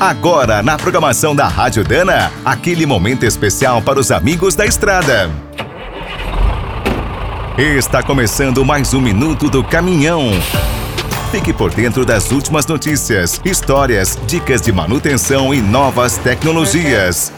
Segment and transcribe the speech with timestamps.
[0.00, 5.30] Agora, na programação da Rádio Dana, aquele momento especial para os amigos da estrada.
[7.58, 10.30] Está começando mais um minuto do caminhão.
[11.30, 17.30] Fique por dentro das últimas notícias, histórias, dicas de manutenção e novas tecnologias.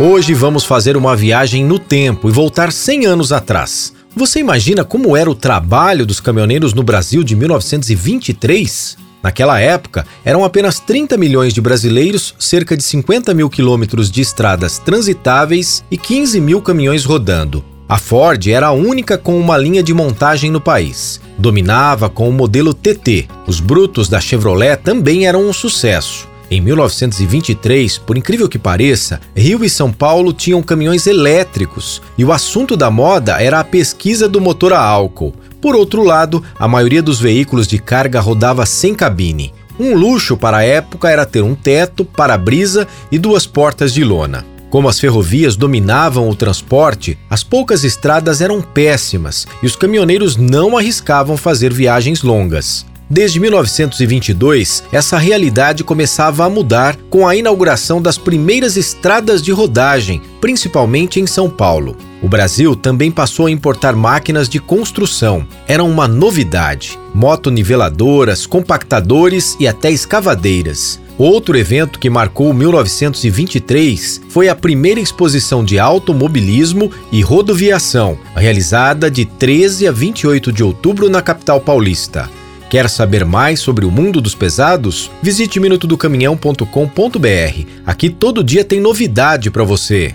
[0.00, 3.92] Hoje vamos fazer uma viagem no tempo e voltar 100 anos atrás.
[4.16, 9.07] Você imagina como era o trabalho dos caminhoneiros no Brasil de 1923?
[9.22, 14.78] Naquela época, eram apenas 30 milhões de brasileiros, cerca de 50 mil quilômetros de estradas
[14.78, 17.64] transitáveis e 15 mil caminhões rodando.
[17.88, 21.20] A Ford era a única com uma linha de montagem no país.
[21.38, 23.28] Dominava com o modelo TT.
[23.46, 26.28] Os brutos da Chevrolet também eram um sucesso.
[26.50, 32.32] Em 1923, por incrível que pareça, Rio e São Paulo tinham caminhões elétricos e o
[32.32, 35.34] assunto da moda era a pesquisa do motor a álcool.
[35.60, 39.52] Por outro lado, a maioria dos veículos de carga rodava sem cabine.
[39.78, 44.44] Um luxo para a época era ter um teto, para-brisa e duas portas de lona.
[44.70, 50.76] Como as ferrovias dominavam o transporte, as poucas estradas eram péssimas e os caminhoneiros não
[50.76, 52.84] arriscavam fazer viagens longas.
[53.10, 60.20] Desde 1922, essa realidade começava a mudar com a inauguração das primeiras estradas de rodagem,
[60.42, 61.96] principalmente em São Paulo.
[62.20, 65.46] O Brasil também passou a importar máquinas de construção.
[65.66, 71.00] Eram uma novidade: motoniveladoras, compactadores e até escavadeiras.
[71.16, 79.24] Outro evento que marcou 1923 foi a primeira exposição de automobilismo e rodoviação, realizada de
[79.24, 82.30] 13 a 28 de outubro na capital paulista.
[82.70, 85.10] Quer saber mais sobre o mundo dos pesados?
[85.22, 87.66] Visite minutodocaminhão.com.br.
[87.84, 90.14] Aqui todo dia tem novidade para você.